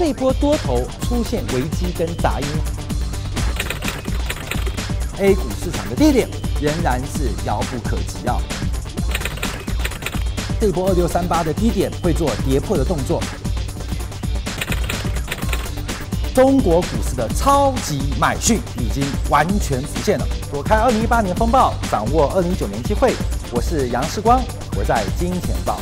[0.00, 2.46] 这波多头出现危机跟杂音
[5.18, 6.26] ，A 股市场的低点
[6.58, 8.38] 仍然是遥不可及啊。
[10.58, 13.22] 这波二六三八的低点会做跌破的动作。
[16.34, 20.26] 中国股市的超级买讯已经完全浮现了。
[20.50, 23.12] 躲开二零一八年风暴，掌握二零一九年机会。
[23.52, 24.42] 我是杨世光，
[24.78, 25.78] 我在金钱报。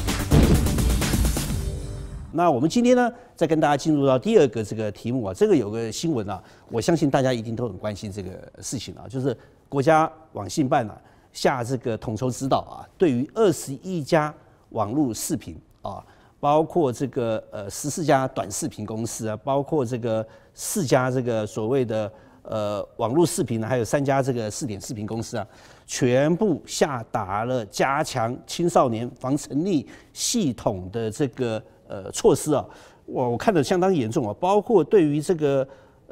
[2.33, 6.43] 那我们今天呢，再跟大家进入到第二个这个题目啊，这个有个新闻啊，
[6.73, 9.35] 我相信大家一定都很关心这个事情啊，就是
[9.69, 11.01] 国家网信办啊
[11.33, 14.35] 下这个统筹指导啊，对于二十一家
[14.71, 16.05] 网络视频啊，
[16.41, 22.13] 包括这个呃十四家短视频公司啊，包括这个四家这个所谓的
[22.43, 25.47] 呃网络视频呢，还有三家这个试点视频公司啊，
[25.87, 31.63] 全部下达了加强青少年防沉溺系统的这个。
[31.91, 32.63] 呃，措施啊，
[33.09, 35.67] 我我看的相当严重啊，包括对于这个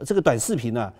[0.05, 0.91] 这个短视频呢，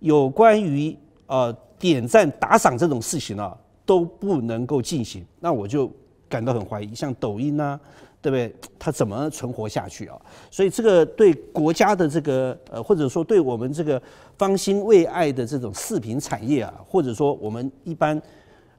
[0.00, 5.24] 有关于呃点赞打赏这种事情啊，都不能够进行。
[5.38, 5.90] 那我就
[6.28, 7.78] 感到很怀疑，像抖音啊，
[8.20, 8.54] 对不对？
[8.78, 10.20] 它怎么存活下去啊？
[10.50, 14.02] 所以这个对国家的这个呃，或者说对我们这个
[14.36, 18.20] 方兴未艾的这种视频产业啊，或者说我们一般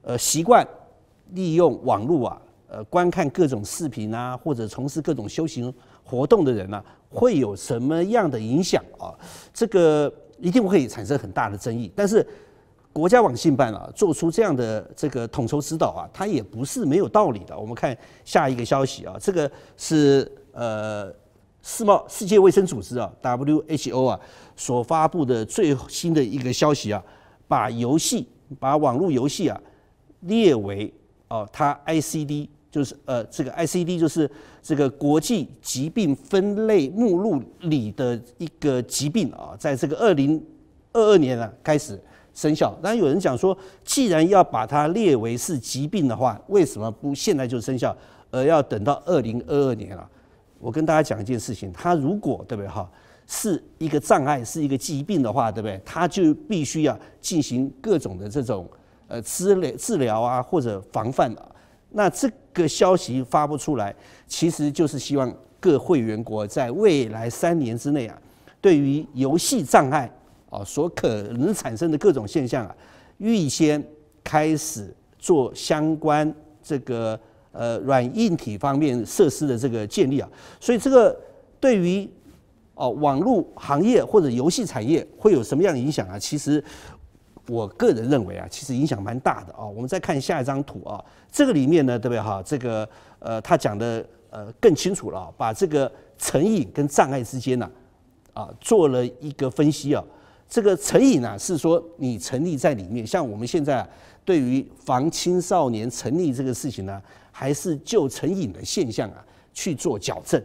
[0.02, 0.68] 呃习惯
[1.32, 2.42] 利用网络啊。
[2.70, 5.74] 呃，观看各种视频啊，或者从事各种修行
[6.08, 9.14] 活动的人呢、会有什么样的影响啊？
[9.54, 11.92] 这个一定会产生很大的争议。
[11.94, 12.26] 但是
[12.94, 17.60] 国家网信办啊，做出这样的这个统筹指导啊，它也不是没有道理的。
[17.60, 21.14] 我们看下一个消息啊，这个是呃
[21.62, 24.18] 世贸世界卫生组织啊 WHO 啊
[24.56, 27.04] 所发布的最新的一个消息啊，
[27.50, 28.26] 把游戏
[28.60, 29.60] 把网络游戏啊
[30.22, 30.94] 列为
[31.28, 32.48] 哦，它 ICD。
[32.70, 34.30] 就是呃，这个 ICD 就是
[34.62, 40.44] 这个国际疾病分类目录里的一个疾病啊，在这个二零
[40.94, 42.00] 二二年啊开始
[42.34, 42.78] 生效。
[42.82, 47.96] 当然有人讲说，既然要把它列为是疾病的话，为什么不现在就生效，
[48.30, 50.08] 而要等到二零二二年啊？
[50.60, 52.90] 我跟大家讲一件事情，它如果对不对哈，
[53.28, 55.80] 是一个障碍，是一个疾病的话，对不对？
[55.86, 58.70] 它就必须要进行各种的这种
[59.08, 61.46] 呃治疗治疗啊，或者防范啊。
[61.90, 63.96] 那这个消息发布出来，
[64.28, 68.22] 其实就是希望各会员国在未来三年之内啊，
[68.60, 70.12] 对于游戏障碍
[70.50, 72.76] 啊所可能产生的各种现象啊，
[73.18, 73.84] 预先
[74.24, 76.32] 开始做相关
[76.62, 77.20] 这个
[77.52, 81.18] 呃软硬体方面设施的这个建立啊，所以这个
[81.60, 82.08] 对于
[82.76, 86.20] 哦网络行业或者游戏产业会有什么样的影响啊？
[86.20, 86.64] 其实。
[87.48, 89.66] 我个人认为啊，其实影响蛮大的啊。
[89.66, 92.42] 我们再看下一张图啊，这个里面呢，对不对哈？
[92.46, 92.88] 这个
[93.20, 97.70] 呃，他讲的呃更清楚了，把这个成瘾跟障碍之间呢
[98.34, 100.04] 啊做了一个分析啊。
[100.50, 103.88] 这个成瘾呢是说你成立在里面，像我们现在
[104.24, 110.42] 对于防青少年沉溺这个事情呢，还是就成瘾的现象啊去做矫正。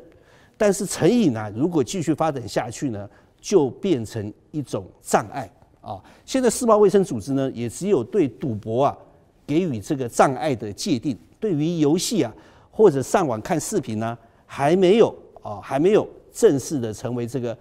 [0.57, 3.09] 但是成瘾呢，如果继续发展下去呢，
[3.41, 5.51] 就变成一种障碍。
[5.83, 8.97] 啊，现在世贸卫生组织呢，也只有对赌博啊
[9.45, 12.33] 给予这个障碍的界定，对于游戏啊
[12.71, 14.17] 或者上网看视频呢，
[14.47, 17.59] 还没有啊，还没有正式的成为这个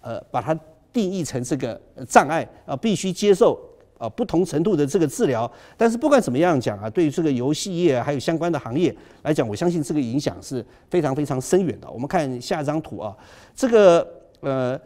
[0.00, 0.58] 呃，把它
[0.90, 1.78] 定义成这个
[2.08, 3.60] 障碍啊，必须接受
[3.98, 5.48] 啊不同程度的这个治疗。
[5.76, 11.90] 但是不管怎么样讲啊，对于这个游戏业还有相关的行业来讲，我相信这个影响是非常非常深远的。
[11.90, 13.14] 我们看下一张图啊，
[13.54, 14.08] 这个
[14.40, 14.80] 呃。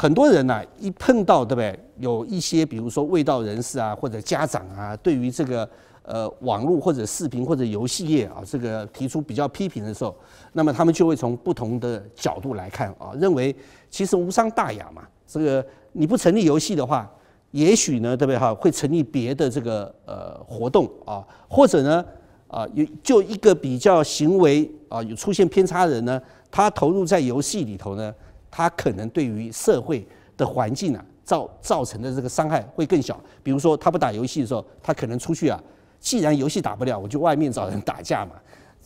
[0.00, 1.76] 很多人呐、啊，一碰到对不对？
[1.96, 5.68] 有一些比如说卫道人士啊，或者家长啊，对于这个
[6.04, 10.14] 呃网络或者视频或者游戏业啊，这个提出比较批评的时候，
[10.52, 13.52] 那么他们就会从不同的角度来看啊，认为
[13.90, 15.02] 其实无伤大雅嘛。
[15.26, 17.10] 这个你不成立游戏的话，
[17.50, 18.54] 也许呢，对不对哈？
[18.54, 22.04] 会成立别的这个呃活动啊，或者呢
[22.46, 26.22] 啊有就一个比较行为啊有出现偏差的人呢，
[26.52, 28.14] 他投入在游戏里头呢。
[28.50, 30.06] 他可能对于社会
[30.36, 33.18] 的环境啊造造成的这个伤害会更小。
[33.42, 35.62] 比如说，他不打游戏的时候，他可能出去啊，
[36.00, 38.32] 既然游戏打不了，我就外面找人打架嘛。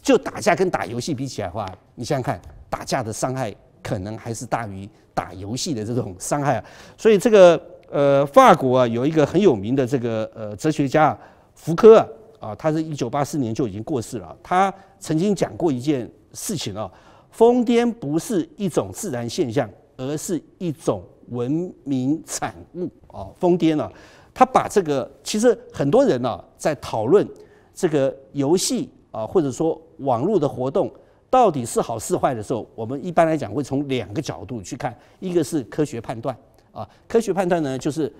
[0.02, 1.64] 就打架跟打游戏比起来的话，
[1.94, 6.64] 你想想看，打架的伤害可能还是大于打游戏的这种伤害啊。
[6.96, 11.16] 所以这个呃，法国啊有一个很有名的这个呃哲学家
[11.54, 12.06] 福柯啊
[12.40, 14.36] 啊，他是一九八四年就已经过世了。
[14.42, 16.90] 他曾经讲过一件事情啊。
[17.32, 23.26] 疯癫不是一种自然现象，而是一种文明产物啊！
[23.40, 23.90] 疯癫呢，
[24.34, 27.26] 他把这个其实很多人呢在讨论
[27.74, 30.92] 这个游戏啊，或者说网络的活动
[31.30, 36.36] 到底是好是坏的时候，我们一般来讲会从两个角度去看，一个是科学判断
[36.70, 38.12] 啊，科学判断呢就是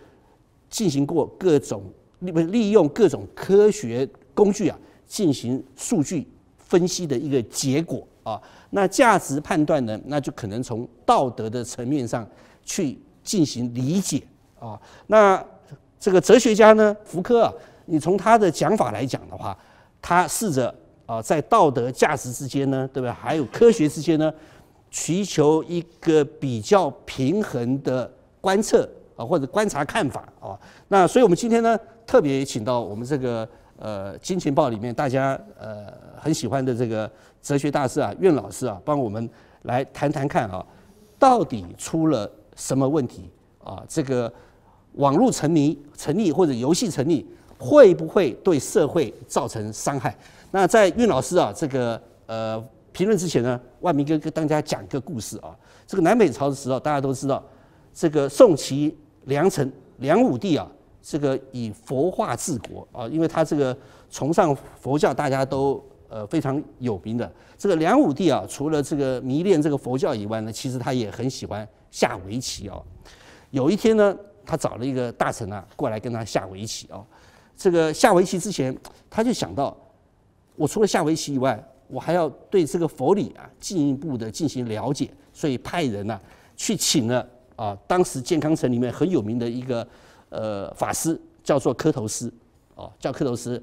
[0.70, 1.82] 进行过各种
[2.20, 6.26] 利利用各种科学工具啊进行数据
[6.56, 8.40] 分析的一个结果啊。
[8.70, 12.26] 那价值判断呢，那就可能从道德的层面上
[12.64, 14.22] 去进行理解
[14.58, 14.80] 啊。
[15.06, 15.44] 那
[15.98, 17.52] 这个哲学家呢，福柯啊，
[17.86, 19.56] 你从他的讲法来讲的话，
[20.00, 20.74] 他试着。
[21.04, 23.12] 啊，在道德价值之间呢，对不对？
[23.12, 24.32] 还有科学之间呢，
[24.88, 28.10] 寻求一个比较平衡的
[28.40, 30.58] 观测啊，或者观察看法啊。
[30.88, 31.76] 那所以我们今天呢，
[32.06, 33.46] 特别请到我们这个
[33.82, 37.11] 呃《金钱报》里面大家呃很喜欢的这个
[37.43, 39.29] 哲学大师啊，苑老师啊，帮我们
[39.62, 40.64] 来谈谈看啊，
[41.19, 43.29] 到底出了什么问题
[43.64, 43.82] 啊？
[43.88, 44.32] 这个
[44.93, 47.26] 网络沉迷成立或者游戏成立，
[47.58, 50.17] 会不会对社会造成伤害？
[50.52, 55.56] 那在韵老师啊这个呃评论之前呢，万明哥跟大家讲个故事啊。
[55.88, 57.43] 这个南北朝的时候，大家都知道，
[57.93, 60.70] 这个宋齐梁陈梁武帝啊，
[61.02, 63.76] 这个以佛化治国啊，因为他这个
[64.10, 67.31] 崇尚佛教，大家都呃非常有名的。
[67.58, 72.81] 这个梁武帝啊，除了这个迷恋这个佛教以外呢，其实他也很喜欢下围棋啊。
[73.50, 74.16] 有一天呢，
[74.46, 77.05] 他找了一个大臣啊过来跟他下围棋啊。
[77.56, 78.76] 这个下围棋之前，
[79.10, 79.76] 他就想到。
[80.55, 81.58] 我除了下围棋以外，
[81.88, 86.20] 我还要对这个佛理啊进一步的进行了解，所以派人呢、
[86.55, 87.26] 去请了
[87.56, 89.84] 啊，当时健康城里面很有名的一个
[90.32, 92.32] 呃法师，叫做磕头师，
[92.75, 93.62] 哦，叫磕头师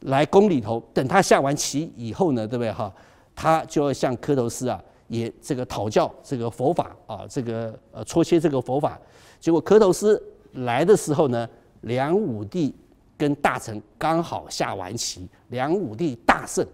[0.00, 2.92] 来宫里头，等他下完棋以后呢，对不对哈？
[3.34, 9.00] 他就要向磕头师啊也这个讨教这个佛法啊，这个呃戳切这个佛法。
[9.40, 10.20] 结果磕头师
[10.52, 11.48] 来的时候呢，
[11.82, 12.74] 梁武帝。
[13.18, 16.64] 跟大臣刚好下完棋，梁武帝大胜，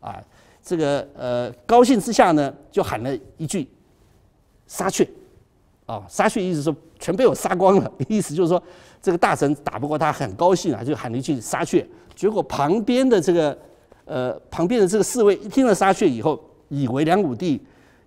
[0.00, 0.20] 啊，
[0.60, 3.68] 这个呃高兴之下呢，就喊了一句
[4.66, 5.08] 杀去，
[5.86, 8.60] 啊，杀去意思说全被我杀光了， 意思就是说
[9.02, 11.84] 这个大臣打不过他，很高兴啊，就喊了一句杀鹊。
[12.14, 13.58] 结果旁边的这个
[14.04, 17.60] 呃旁边的这个侍卫一听了杀鹊以后，以为梁武帝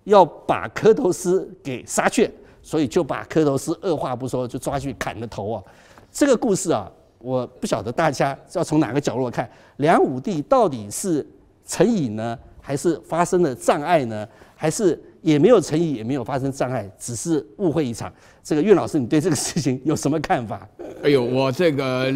[0.04, 2.30] 要把磕头师给杀鹊，
[2.62, 5.62] 所以就把磕头师二话不说就抓去砍了头啊。
[6.10, 6.90] 这个故事啊。
[7.18, 11.26] 我不晓得大家要从哪个角度看，梁武帝到底是
[11.66, 14.28] 成瘾呢，还是发生了障碍呢？
[14.54, 18.12] 还是也没有诚意，也没有发生障碍，只是误会一场？
[18.44, 20.66] 这个岳老师，你对这个事情有什么看法？
[21.02, 22.14] 哎呦，我这个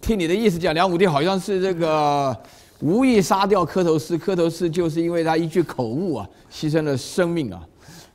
[0.00, 2.36] 听你的意思讲，梁武帝好像是这个
[2.80, 7.66] 无意杀掉磕头师，磕头师就是因为他一句口误啊，牺牲了生命啊。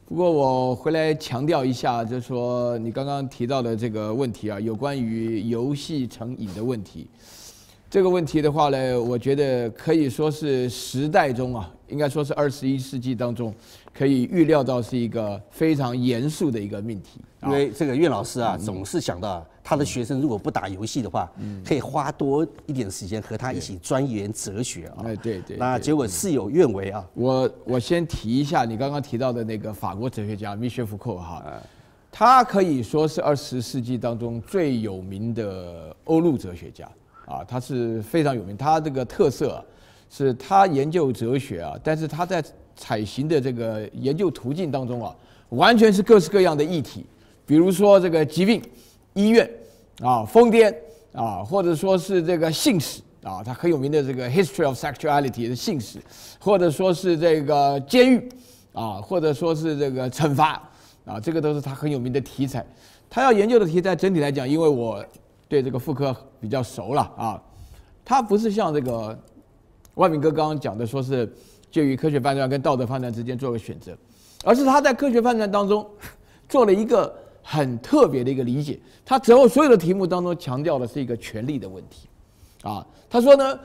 [0.07, 7.05] 不过我回来强调一下，就是说你刚刚提到的这个问题啊，有关于游戏成瘾的问题。
[7.89, 13.53] 这个问题的话呢，我觉得可以说是时代中啊，应该说是二十一世纪当中。
[13.93, 21.27] 可以预料到是一个非常严肃的一个命题，因为这个岳老师啊，总是想到他的学生如果不打游戏的话，
[21.65, 24.97] 可以花多一点时间和他一起钻研哲学啊。
[25.03, 25.57] 哎，对对。
[25.57, 27.03] 那结果事有愿违啊。
[27.15, 31.43] 我我先提一下你刚刚提到的那个法国哲学家米歇尔·福柯哈，
[32.11, 36.87] 他可以说是二十世纪当中最有名的欧陆哲学家
[37.25, 38.55] 啊，他是非常有名。
[38.55, 39.65] 他这个特色
[40.09, 42.43] 是他研究哲学啊，但是他在
[42.75, 45.15] 采行的这个研究途径当中啊，
[45.49, 47.05] 完全是各式各样的议题，
[47.45, 48.61] 比如说这个疾病、
[49.13, 49.49] 医院
[50.01, 50.73] 啊、疯癫
[51.13, 55.99] 啊，或者说是这个性史啊，他很有名的这个 History of Sexuality 的性史，
[56.39, 58.29] 或者说是这个监狱
[58.73, 60.61] 啊，或者说是这个惩罚
[61.03, 62.65] 啊，这个都是他很有名的题材。
[63.09, 65.03] 他要研究的题材整体来讲，因为我
[65.47, 67.41] 对这个妇科比较熟了啊，
[68.05, 69.17] 他不是像这个
[69.97, 71.31] 万明哥刚刚讲的，说是。
[71.69, 73.95] 介于科学判断跟道德判断之间做个选择，
[74.45, 75.85] 而是他在科学判断当中
[76.47, 77.13] 做了一个
[77.43, 78.79] 很特别的一个理解。
[79.05, 82.07] 他之后所有的题目当中强调的是一个权利的问题。
[82.63, 83.59] 啊，他说呢，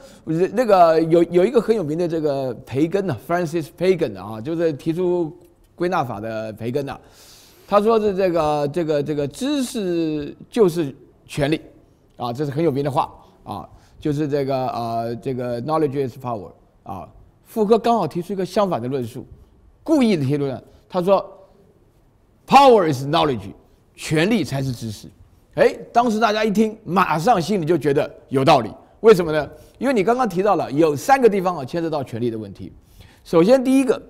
[0.53, 5.33] 那个有有一个很有名的这个培根呢，Francis Bacon 啊，就是提出
[5.77, 6.99] 归纳法的培根呐。
[7.69, 10.93] 他说是这个这个这个知识就是
[11.25, 11.61] 权利
[12.17, 13.69] 啊，这是很有名的话啊，
[14.03, 16.51] 就是这个呃这个 knowledge is power
[16.83, 17.09] 啊。
[17.45, 19.25] 福柯刚好提出一个相反的论述，
[19.85, 20.61] 故意的提论。
[20.89, 21.25] 他说
[22.47, 23.53] ：“Power is knowledge，
[23.95, 25.07] 权力才是知识。”
[25.55, 28.73] 哎，当时大家一听，马上心里就觉得有道理。
[29.03, 29.49] 为什么呢？
[29.79, 32.73] 因为你刚刚提到了有三个地方啊，牵涉到权力的问题。
[33.23, 34.03] 首先，第一个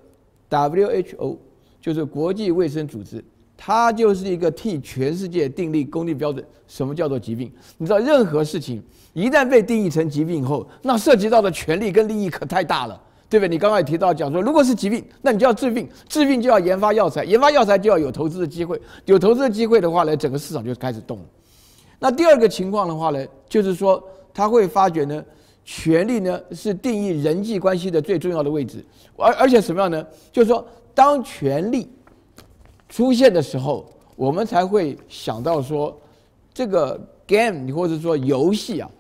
[0.49, 1.37] ，WHO
[1.81, 3.23] 就是国际卫生组织，
[3.57, 6.43] 它就是一个替全世界订立公定标准。
[6.67, 7.53] 什么叫做疾病？
[7.77, 13.01] 你知道，任何事情一旦被定义成疾病后，那涉及到的权利跟利益可太大了。
[13.29, 13.49] 对不对？
[13.49, 21.19] 你刚刚也提到讲说，如果是疾病，那你就要治病，治病就要研发药材，研发药材就要有投资的机会，有投资的机会的话呢，整个市场就开始动。
[21.99, 24.03] 那第二个情况的话呢，就是说
[24.35, 25.25] 他会发觉呢，
[25.65, 28.85] 权力呢是定义人际关系的最重要的位置，
[29.17, 30.07] 而而且什么样呢？
[30.31, 30.63] 就是说，
[30.95, 31.89] 当权力
[32.91, 35.99] 出现的时候，我们才会想到说，
[36.53, 38.91] 这个 game 或者说游戏啊，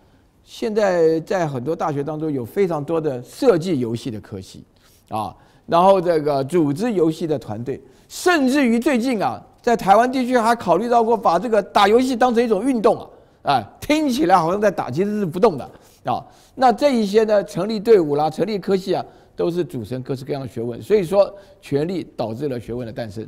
[0.45, 4.65] 现在在很多大学当中有非常多的设计游戏的科系
[5.09, 5.35] 啊，
[5.67, 9.43] 然后这个组织游戏的团队，甚至于最近啊。
[9.63, 13.07] 在台湾地区还考虑到过把这个打游戏当成一种运动啊，
[13.45, 15.65] 啊，听起来好像在打，其实是不动的
[16.05, 16.19] 啊。
[16.57, 19.07] 那这一些呢，成立队伍啦，成立科系啊，
[19.37, 20.83] 都是组成各式各样的学问。
[20.83, 23.25] 所以说，权力导致了学问的诞生。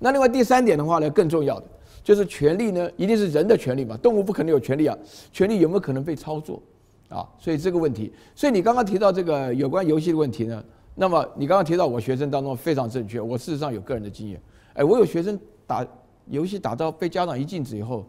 [0.00, 1.66] 那另外第三点的话呢，更重要的
[2.06, 4.96] 就是权力呢，一定是人的权利嘛，动物不可能有权利啊。
[5.32, 6.62] 权利有没有可能被操作
[7.08, 7.26] 啊？
[7.36, 10.62] 所以这个问题，所以你刚刚提到这个有关游戏的问题呢，
[10.94, 14.40] 那么你刚刚提到我学生当中非常正确，我事实上有个人的经验，
[14.74, 15.36] 哎，我有学生。
[15.68, 15.84] 打
[16.26, 18.06] 游戏打到被家长一禁止以后，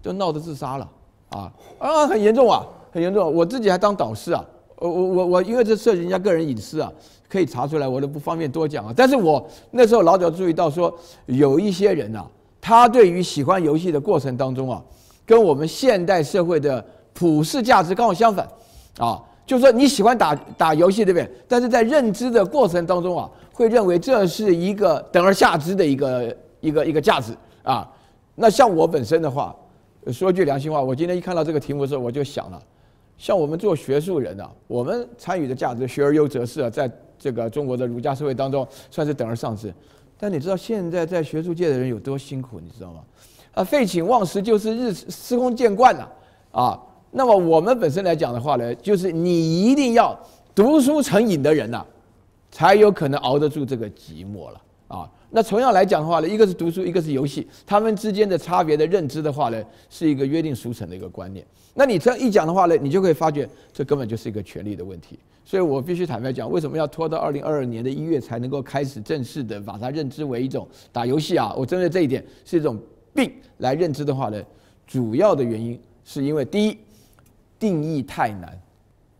[0.00, 0.90] 都闹得自杀了
[1.28, 3.30] 啊啊，很严重啊，很严重。
[3.30, 4.42] 我自己还当导师啊，
[4.78, 6.90] 我我我我，因为这涉及人家个人隐私啊，
[7.28, 8.94] 可以查出来，我都不方便多讲啊。
[8.96, 12.26] 但是我那时候老早注意到说，有一些人啊，
[12.64, 14.82] 他对于喜欢游戏的过程当中啊，
[15.26, 18.48] 跟我们现代社会的普世价值刚好相反
[18.96, 21.30] 啊，就是说你喜欢打打游戏对不对？
[21.46, 26.34] 但是在认知的过程当中啊，会认为这是一个等而下之的一个。
[26.64, 27.86] 一个一个价值啊，
[28.36, 29.54] 那像我本身的话，
[30.10, 32.58] 说句良心话，我今天一看到这个题目的时候，我就想了，
[33.18, 39.70] 像我们做学术人啊，我们参与的价值，学而优则仕啊，在这个中国的儒家社会当中，算是等而上之。
[40.24, 43.00] 那你知道现在在学术界的人有多辛苦，你知道吗？
[43.52, 46.10] 啊，废寝忘食就是日司空见惯了
[46.50, 46.80] 啊。
[47.10, 50.18] 那么我们本身来讲的话呢，就是你一定要
[50.54, 51.84] 读书成瘾的人呐、
[52.50, 55.10] 才有可能熬得住这个寂寞了啊。
[55.30, 61.44] 那同样来讲的话呢，一个是读书，一个是游戏，他们之间的差别的认知的话呢，是一个约定俗成的一个观念。
[61.74, 65.18] 那你这样一讲的话呢，你就会发觉这根本就是一个权力的问题。
[65.44, 71.52] 所以我必须坦白讲，为什么要拖到二零二二年的一月才能够开始正式的把它认知为一种打游戏啊？
[71.54, 72.80] 我针对这一点是一种
[73.12, 74.42] 病来认知的话呢，
[74.86, 76.78] 主要的原因是因为第一，
[77.58, 78.58] 定义太难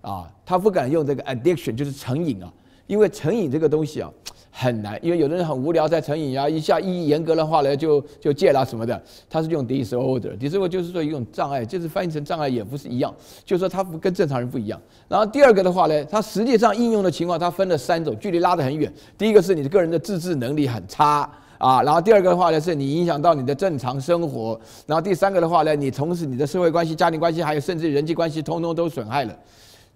[0.00, 2.50] 啊，他不敢用这个 addiction 就是成瘾啊，
[2.86, 4.10] 因为成瘾这个东西啊。
[4.56, 9.02] 很难，因为有的人很无聊，在成瘾啊，一下一严格的话呢，就就戒了什么的。
[9.28, 13.12] 他是用 disorder，disorder 就是说一种障碍，就是翻译成障碍也不是一样，
[13.44, 14.80] 就是说他不跟正常人不一样。
[15.08, 18.90] 然后第二个的话呢，它实际上应用的情况，它分了三种，距离拉得很远。
[19.18, 29.36] 第一个是你的个人的自制能力很差啊，然后第二个的话呢，是你影响到你的正常生活，然后第三个的话呢，你同时你的社会关系、家庭关系，还有甚至人际关系，通通都损害了。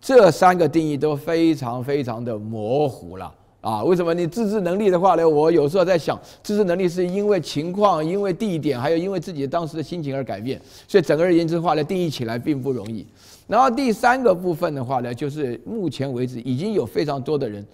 [0.01, 3.35] 这三个定义都非常非常的模糊了。
[3.61, 5.29] 啊，为什么你自制能力的话呢？
[5.29, 13.05] 我有时候在想，自制能力是因为情况、因为地点，还有因为自己当时的心情而改变，所以整个而言之的话呢，定义起来并不容易。
[13.49, 17.67] 然后第三个部分的话呢，就是目前为止已经有非常多的人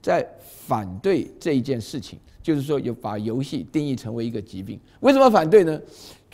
[0.00, 4.78] 在反对这一件事情，就是说有把游戏定义成为一个疾病。
[5.00, 5.78] 为什么反对呢？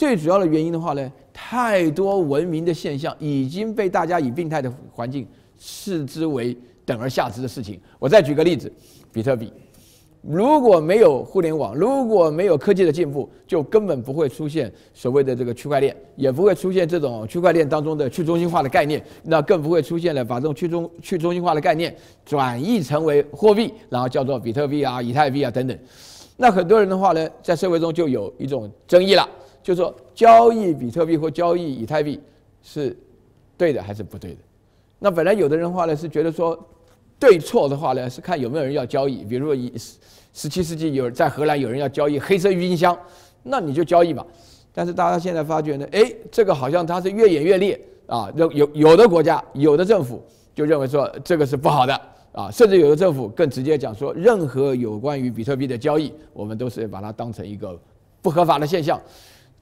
[0.02, 5.24] 最主要的原因的话呢，太多文明的现象已经被大家以病态的环境
[5.56, 6.56] 视之为。
[6.84, 8.70] 等而下之的事情，我再举个例子，
[9.12, 9.52] 比特币，
[10.20, 21.94] 如果没有互联网，如果没有科技的进步，就根本不会出现所谓的这个区块链，也不会出现这种区块链当中的去中心化的概念，那更不会出现了把这种去中去中心化的概念
[22.26, 25.78] 转译成为货币，然后叫做比特币啊、以太币啊等等。
[26.36, 29.26] 那很多人的话呢，在社会中就有一种争议了，
[29.62, 32.20] 就是说交易比特币或交易以太币
[32.62, 32.96] 是
[33.56, 34.38] 对的还是不对的？
[34.98, 36.58] 那本来有的人话呢，是觉得说，
[37.18, 39.24] 对错的话呢，是看有没有人要交易。
[39.24, 39.72] 比如说，以
[40.32, 42.96] 十七世纪有在荷兰有人要交易黑色郁金香，
[43.42, 44.24] 那你就交易嘛。
[44.72, 48.32] 但是大家现在发觉呢，哎，这个好像它是越演越烈啊。
[48.36, 50.22] 有有有的国家、有的政府
[50.54, 52.00] 就认为说这个是不好的
[52.32, 57.78] 啊，甚至有的政府更直接讲说，任何有关于比特币的交易，我们都是把它当成一个
[58.22, 59.00] 不合法的现象。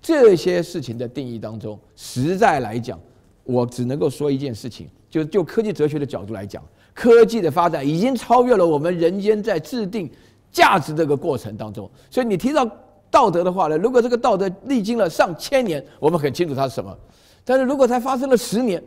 [0.01, 2.99] 这些事情的定义当中，实在来讲，
[3.45, 4.89] 我只能够说一件事情。
[5.11, 6.63] 就就科技哲学的角度来讲，
[6.95, 10.09] 科技的发展已经超越了我们人间在制定
[10.53, 11.91] 价值这个过程当中。
[12.09, 12.65] 所以你提到
[13.11, 16.97] 道德的话呢，如果这个道德历经了上千年，我们很清楚它是什么；
[17.45, 18.83] 但是如果才发生了十年，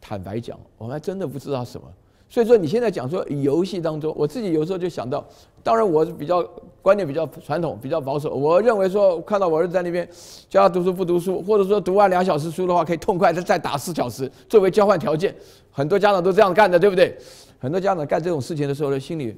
[0.00, 1.86] 坦白讲，我们还真的不知道什么。
[2.30, 5.24] 所以说你现在讲说游戏当中，我自己有时候就想到，
[5.62, 6.42] 当然我是比较
[6.82, 8.34] 观念比较传统、比较保守。
[8.34, 10.06] 我认为说看到我儿子在那边
[10.48, 15.34] 教他读书不读书，或者说读完两小时书的话，可以痛快的再打四小时作为交换条件。
[15.70, 17.16] 很多家长都这样干的，对不对？
[17.58, 19.34] 很多家长干这种事情的时候呢，心里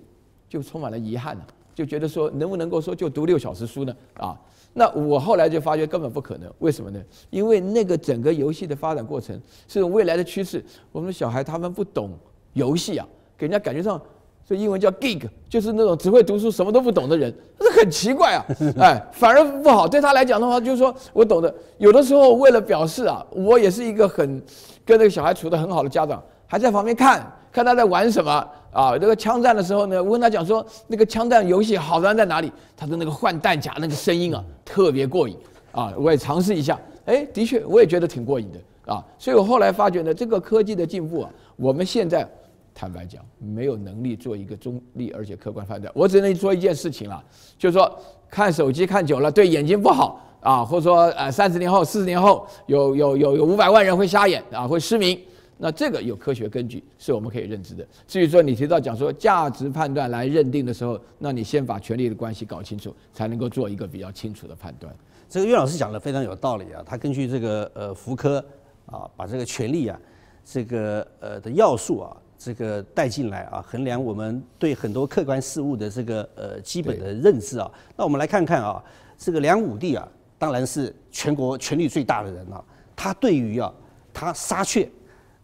[0.49, 3.95] 就充满了遗憾了，就觉得说能不能够说就读六小时书呢？
[4.15, 4.37] 啊，
[4.73, 7.01] 那我后来就发觉根本不可能，为什么呢？
[7.31, 12.11] 因为那个整个游戏的发展过程是未来的趋势，我们小孩他们不懂
[12.53, 14.01] 游戏啊，给人家感觉上。
[14.49, 18.45] 这英文叫 geek，就是那种只会读书什么都不懂的人，这很奇怪啊！
[18.81, 19.87] 哎，反而不好。
[19.87, 24.43] 对他来讲的话，就是说我懂得，有的时候为了表示啊，我也是一个很
[24.85, 28.99] 跟那个小孩处得很好的家长，还在旁边看看他在玩什么啊。
[28.99, 32.51] 这个枪战的时候呢，我跟他讲说，那个枪战游戏好玩在哪里？
[32.77, 35.37] 他说那个换弹夹那个声音啊，特别过瘾
[35.71, 35.93] 啊。
[35.97, 39.05] 我也尝试一下，哎，的确我也觉得挺过瘾的啊。
[39.17, 42.29] 所以我后来发觉呢，这个科技的进步啊，我们现在。
[42.75, 45.93] 坦白讲，没有能力做一个中立而且客观判断。
[45.95, 47.23] 我只能说一件事情了，
[47.59, 47.99] 就是说
[48.29, 55.19] 看手机看久了对眼睛不好啊，或者说呃三十年后、四十年后有有有有五百万人会瞎眼啊，会失明。
[55.63, 57.87] 那这个有科学根据，是我们可以认知的。
[58.07, 64.91] 至于说你提到讲说价值判断来认定的时候，那你先把权力的关系搞清楚，才能够做一个比较清楚的判断。
[65.29, 68.43] 这个岳老师讲的非常有道理啊，他根据这个呃福柯
[68.87, 70.01] 啊，把这个权力啊
[70.43, 72.17] 这个呃的要素啊。
[72.41, 77.71] 这个带进来啊，衡量我们对很多客观事物的这个呃基本的认知啊。
[77.95, 78.83] 那我们来看看啊，
[79.19, 82.65] 这个梁武帝啊，当然是全国权力最大的人啊。
[82.97, 83.71] 他对于啊，
[84.15, 84.89] 他杀却，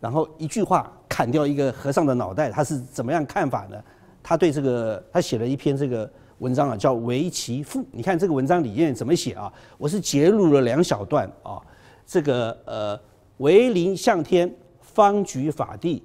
[0.00, 3.76] 然后一句话砍掉一个和尚的脑袋，他是怎么样看法呢？
[4.23, 7.81] 他对这个他写了一篇这个文章啊，叫《围棋赋》。
[7.93, 9.53] 你看这个文章里面怎么写啊？
[9.76, 11.61] 我是截录了两小段啊。
[12.07, 12.99] 这个呃，
[13.37, 14.50] 为陵向天，
[14.81, 16.03] 方举法地。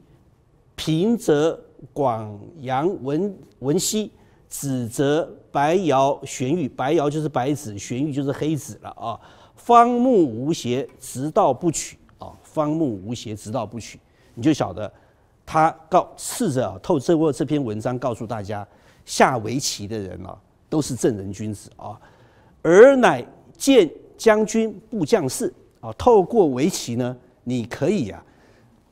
[0.83, 4.11] 平则广阳文文熙，
[4.49, 6.67] 子则白尧玄玉。
[6.67, 9.19] 白尧就是白子，玄玉就是黑子了啊。
[9.55, 12.33] 方木无邪，直道不取啊。
[12.41, 13.99] 方木无邪，直道不取，
[14.33, 14.91] 你就晓得
[15.45, 18.67] 他告试着啊，透过这篇文章告诉大家，
[19.05, 20.35] 下围棋的人啊，
[20.67, 21.95] 都是正人君子啊。
[22.63, 23.23] 而乃
[23.55, 28.25] 见将军布将士啊，透过围棋呢，你可以啊。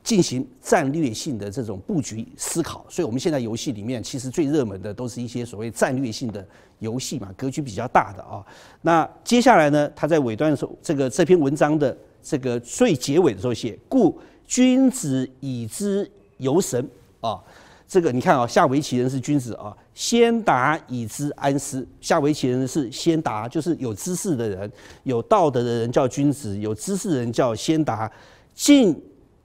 [0.02, 6.46] 进行战略性的这种布局思考，所以我们现在游戏里面其实最热门的都是一些所谓战略性的
[6.78, 8.44] 游戏嘛，格局比较大的啊。
[8.82, 16.88] 那接下来呢，他在尾端的时候，这个这篇文章的这个最结尾的时候写：“故君子以知由神
[17.20, 17.38] 啊。”
[17.86, 21.84] 这个你看啊，下围棋人是君子啊，先达以知安思。
[22.00, 28.10] 下围棋人是先达，就是有知识的人、有道德的人叫君子，有知识的人叫先达。
[28.54, 28.96] 进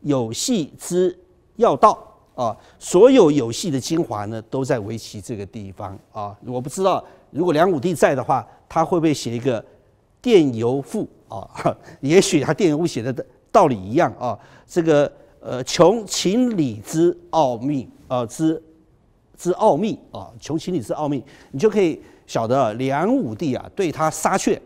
[0.06, 1.18] 有戏之
[1.56, 1.98] 要道
[2.36, 6.38] 啊，所有有戏的精华呢，都在围棋这个地方啊。
[6.46, 9.64] 我不知道，如果梁武帝在的话，他会不会写一个
[10.22, 11.50] 电游赋啊？
[12.02, 14.38] 也许他电游赋写的道理一样啊。
[14.68, 18.62] 这个呃，穷情理之奥秘啊，之
[19.36, 24.62] 之奥秘啊，穷情理之奥秘，你就可以晓得梁武帝啊，对他杀却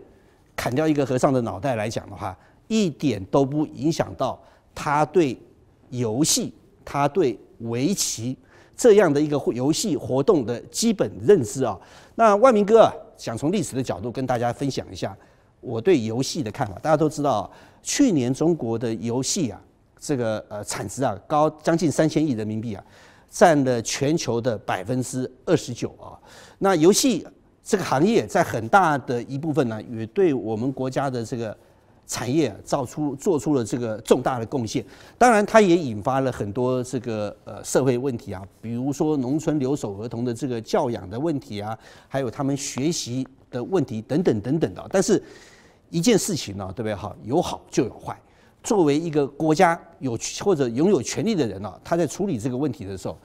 [0.56, 4.38] 砍掉一个和尚的脑袋来讲的话，一点都不影响到。
[4.82, 5.38] 他对
[5.90, 6.54] 游戏，
[6.86, 8.38] 他对围棋
[8.78, 11.78] 这样的一个游戏活动的基本认知啊，
[12.16, 15.14] 那万明哥啊，想从历史的角度跟大家分享一下
[15.60, 16.76] 我对游戏的看法。
[16.82, 17.52] 大家都知道，
[17.84, 19.62] 去年中国的游戏啊，
[20.00, 22.82] 这个呃产值啊高将近三千亿人民币啊，
[23.30, 26.16] 占了全球的百分之二十九啊。
[26.60, 27.28] 那游戏
[27.62, 31.58] 这个行业在很大的一部分呢，也对我们国家的这个。
[32.10, 34.84] 产业造出做出了这个重大的贡献，
[35.16, 44.84] 当然它也引发了很多这个呃社会问题啊，比如说农村留守儿童的这个教养的问题啊，还有他们学习的问题等等等等的。
[44.90, 45.24] 但是
[45.92, 46.96] 一件事情呢，对不对？
[46.96, 48.20] 哈，有好就有坏。
[48.64, 53.16] 作为一个国家有或者拥有权力的人呢，他在处理这个问题的时候，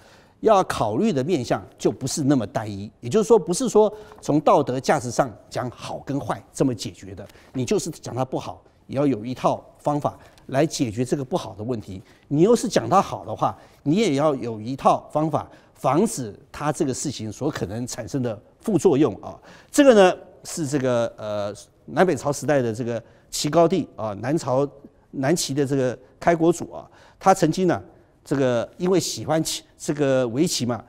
[0.40, 2.90] 要考虑的面向就不是那么单一。
[3.01, 8.62] 也就是说，不是说从道德价值上讲好跟坏这么解决的，你就是讲它不好。
[8.87, 12.03] 也要有一套方法来解决这个不好的问题。
[12.29, 19.38] 你要是讲它好的话，你也要有一套方法防止它这个事情所可能产生的副作用啊。
[19.70, 21.55] 这个呢是这个呃
[21.87, 24.68] 南北朝时代的这个齐高帝啊，南朝
[25.12, 27.83] 南齐的这个开国主啊，他曾经呢
[28.25, 30.83] 这个因为喜欢棋这个围棋嘛，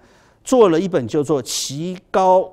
[0.43, 2.49] 做了一本叫做《齐高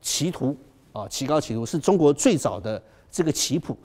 [0.00, 0.56] 棋图》
[0.98, 3.76] 啊，《齐高棋图》是中国最早的这个棋谱。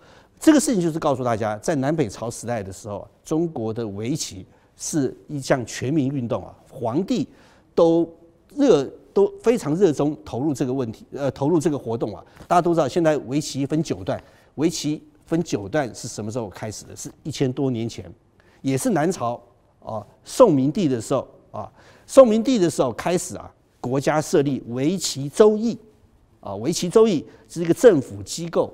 [0.45, 4.45] 这个事情就是告诉大家，在南北朝时代的时候，中国的围棋
[4.77, 7.27] 是一项全民运动啊，皇帝
[7.73, 8.08] 都
[8.55, 12.23] 热都非常热衷投入这个问题，呃，投入这个活动啊。
[12.47, 16.95] 大家都知道，现在围棋分九段，围棋分九段是什么时候开始的？
[16.95, 18.05] 是一千多年前，
[18.62, 19.41] 也是南朝
[19.84, 21.71] 啊，宋明帝的时候啊，
[22.05, 25.75] 宋明帝的时候开始啊，国家设立围棋周易，
[26.39, 28.71] 啊，围棋周易是一个政府机构。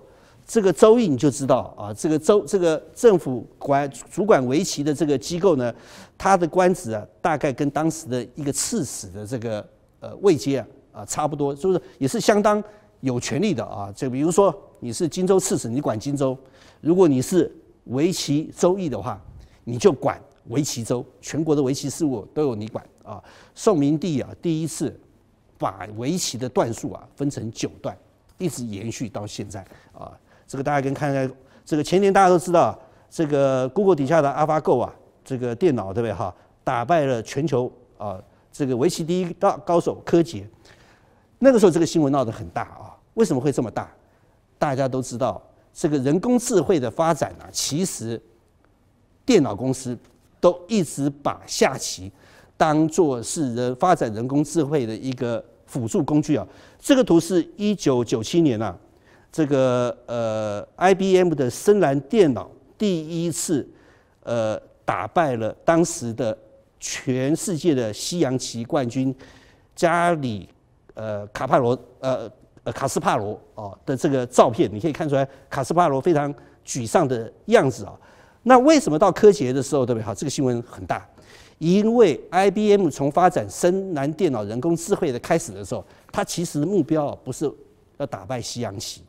[0.52, 5.74] 这个周易你就知道啊，这个周这个政府管主管围棋的这个机构呢，
[6.18, 9.66] 他的官职啊，大概跟当时的一个刺史的这个
[10.02, 12.62] 呃位阶啊啊差不多，就是也是相当
[13.00, 13.90] 有权力的啊。
[13.96, 16.36] 就比如说你是荆州刺史，你管荆州；
[16.82, 17.50] 如果你是
[17.86, 19.22] 围棋周易的话，
[19.64, 23.24] 你就管围棋州，全国的围棋事务都有你管啊。
[23.56, 25.00] 宋明帝啊，第一次
[25.58, 27.98] 把围棋的段数啊分成九段，
[28.38, 29.66] 一直延续到现在。
[30.52, 31.32] 这个大家跟看看，
[31.64, 32.78] 这个前年大家都知道，
[33.10, 36.36] 这个 Google 底下的 AlphaGo 啊，这个电脑对不对哈？
[36.62, 40.46] 打败了全球啊这个围棋第一高高手柯洁。
[41.40, 43.90] 那个时候这个新闻闹得很大啊，为什么会这么大？
[44.60, 45.42] 大家都知道，
[45.74, 48.22] 这个人工智慧的发展啊，其实
[49.26, 49.98] 电脑公司
[50.42, 52.12] 都一直把下棋
[52.58, 56.46] 当做是人发展人工智慧的一个辅助工具啊。
[56.78, 58.78] 这个图是一九九七年啊。
[59.32, 63.66] 这个呃，IBM 的深蓝电脑第一次
[64.24, 66.38] 呃打败了当时的
[66.80, 69.16] 全世界的西洋棋冠军
[69.74, 70.50] 加里
[70.96, 72.30] 呃卡帕罗呃
[72.64, 76.34] 呃卡斯帕罗啊的这个照片，你可以看出来卡斯帕罗非常
[76.66, 77.98] 沮丧的样子啊。
[78.44, 80.04] 那为什么到柯洁的时候，对不对？
[80.04, 81.08] 好，这个新闻很大，
[81.60, 87.50] 因为 IBM 从发展深蓝电脑人工智慧的开始的时候，它其实目标不是
[87.98, 89.04] 要打败西洋棋。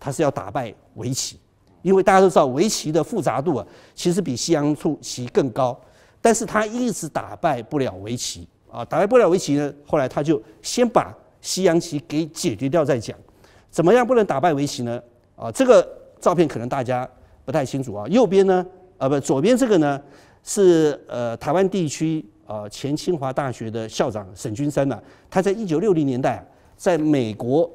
[0.00, 1.38] 他是要打败围棋，
[1.82, 5.78] 因为大家都知道围棋的复杂度啊，其实比西洋棋更高，
[6.22, 13.14] 但是他一直打败不了围棋啊，打败不了围棋呢，后来他就先把西洋棋给解决掉再讲，
[13.70, 15.00] 怎么样不能打败围棋呢？
[15.36, 15.86] 啊，这个
[16.18, 17.08] 照片可能大家
[17.44, 20.00] 不太清楚啊，右边呢，啊不，左边这个呢
[20.42, 26.42] 是呃台湾地区啊前清华大学的校长沈君山呐，他在一九六零年代
[26.76, 27.70] 在美国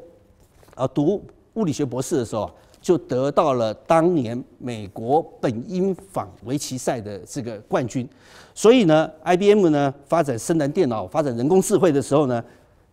[0.74, 1.24] 啊读。
[1.56, 8.08] 物理学博士的时候，就得到了当年美国本因坊围棋赛的这个冠军。
[8.54, 12.44] 所以呢，IBM 呢发展深蓝电脑、发展人工智慧的时候呢，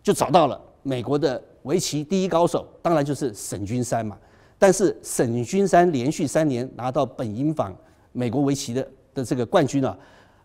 [0.01, 4.17] 就找到了美国的围棋第一高手，当然就是沈君山嘛。
[4.57, 7.75] 但是沈君山连续三年拿到本因坊
[8.11, 9.97] 美国围棋的的这个冠军啊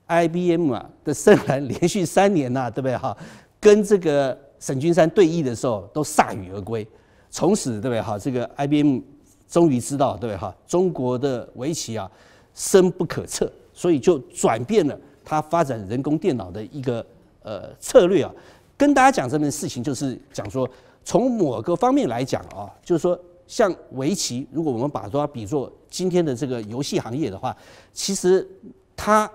[0.09, 3.17] ，IBM 啊的深蓝连续三年呐、啊，对不对哈？
[3.61, 6.87] 跟这个沈君山对弈的时候都铩羽而归。
[7.31, 8.19] 从此，对不对哈？
[8.19, 9.01] 这个 IBM
[9.49, 10.55] 终于知道，对不对哈？
[10.67, 12.11] 中国的围棋啊，
[12.55, 17.05] 深不可测，所以就转变了它发展人工电脑的一个
[17.43, 18.33] 呃策略啊。
[18.77, 20.69] 跟大家讲这件事情，就是讲说，
[21.05, 27.57] 从某个方面来讲啊，就是说，像围棋，如果我们把它比作今天的这个游戏行业的话，
[27.93, 28.47] 其实
[28.95, 29.31] 它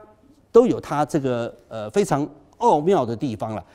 [0.52, 2.28] 都有它这个呃非常
[2.58, 3.66] 奥妙的地方了。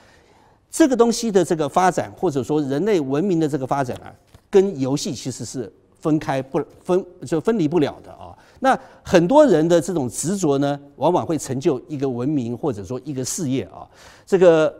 [0.70, 4.12] 这个东西的这个发展，或者说人类文明的这个发展啊，
[4.50, 8.36] 跟游戏其实是分开不分就分离不了的啊。
[8.60, 13.88] 那很多人的这种执着呢，往往会成就一个文明或者说一个事业啊。
[14.26, 14.74] 这个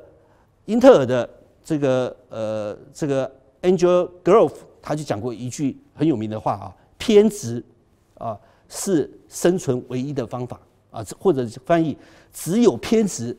[0.66, 1.28] 英特尔的
[1.64, 3.30] 这个呃这个
[3.62, 7.64] Angel Grove 他就讲过一句很有名的话啊，偏执
[8.18, 11.96] 啊是生存唯一的方法啊，或者翻译
[12.32, 13.34] 只有偏执。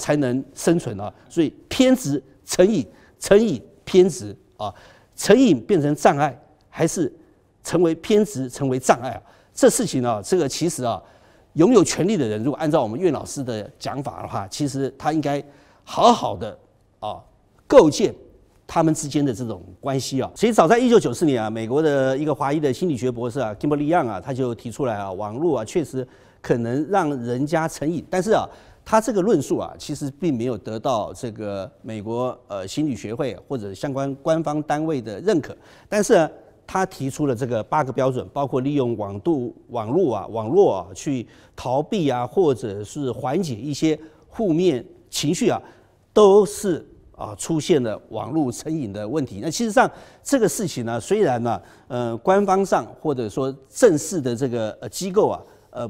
[0.00, 1.12] 才能生存啊！
[1.28, 2.84] 所以偏执成瘾，
[3.18, 4.74] 成瘾偏执啊，
[5.14, 6.34] 成瘾变成障碍，
[6.70, 7.12] 还是
[7.62, 9.22] 成为偏执成为障碍啊？
[9.52, 11.00] 这事情啊，这个其实啊，
[11.52, 15.44] 拥有权力的人，如果按照我们岳老师的讲法的话，其实他应该
[15.84, 16.58] 好好的
[16.98, 17.20] 啊，
[17.66, 18.14] 构建
[18.66, 20.30] 他们之间的这种关系啊。
[20.34, 26.06] 其实早在一九九四年啊，美国的一个华裔的心理学博士啊，Kimberly Young 啊，他就提出来啊，网络啊，确实
[26.40, 28.48] 可能让人家成瘾，但是啊。
[28.90, 35.56] 他这个论述啊，其实并没有得到这个美国呃心理学会或者相关官方单位的认可。
[35.88, 36.28] 但是呢，
[36.66, 41.24] 他提出了这个八个标准，包括利用网度网络啊网络啊去
[41.54, 43.96] 逃避啊，或者是缓解一些
[44.28, 45.62] 负面情绪啊，
[46.12, 46.84] 都是
[47.16, 49.38] 啊出现了网络成瘾的问题。
[49.40, 49.88] 那其实上
[50.20, 55.88] 这个事情呢，虽然呢呃官方上或者说正式的这个呃机构啊呃。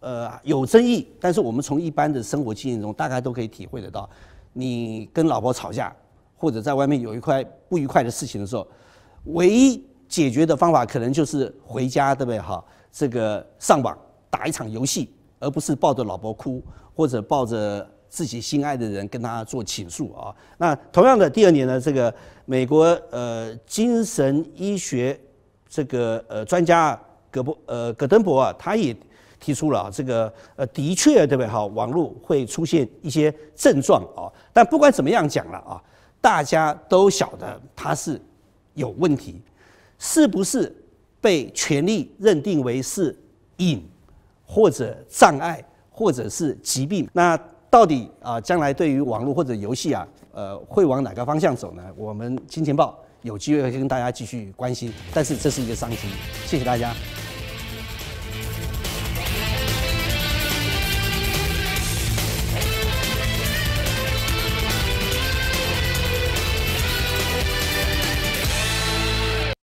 [0.00, 4.08] 呃，有争议，但是我们从一般的生活经验中，大概都可以体会得到，
[4.52, 5.92] 你跟老婆吵架，
[6.36, 8.66] 或者在外面有一块不愉快的事情的时候，
[9.24, 12.38] 唯一解决的方法可能就是回家，对不对？
[12.38, 13.98] 哈，这个上网
[14.30, 16.62] 打一场游戏，而不是抱着老婆哭，
[16.94, 20.32] 或者抱着自己心爱的人跟他做倾诉啊。
[20.58, 25.18] 那同样的，第二年呢，这个美国呃精神医学
[25.68, 26.96] 这个呃专家
[27.30, 28.94] 葛伯呃葛登伯啊，他也。
[29.38, 31.46] 提出了，这个呃，的确对不对？
[31.48, 35.82] 哈，网络会出现一些症状啊，但不管怎么样讲了啊，
[36.20, 38.20] 大家都晓得它是
[38.74, 39.40] 有问题，
[39.98, 40.74] 是不是
[41.20, 43.16] 被权力认定为是
[43.58, 43.86] 瘾
[44.44, 47.08] 或者障碍或者是疾病？
[47.12, 51.82] 那到底啊，将来对于网络或者游戏啊，呃，会往哪个方向走呢？
[51.96, 55.96] 我们金钱豹有机会会跟大家继续关心，但是这是一个商机。
[56.46, 56.94] 谢谢大家。